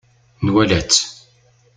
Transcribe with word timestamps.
Nwala-tt. 0.45 1.01